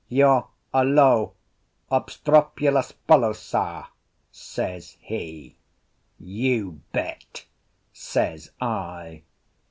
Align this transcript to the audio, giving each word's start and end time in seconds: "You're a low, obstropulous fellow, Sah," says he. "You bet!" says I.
"You're 0.09 0.47
a 0.73 0.83
low, 0.83 1.33
obstropulous 1.91 2.91
fellow, 3.05 3.33
Sah," 3.33 3.85
says 4.31 4.97
he. 4.99 5.57
"You 6.19 6.81
bet!" 6.91 7.45
says 7.93 8.51
I. 8.59 9.21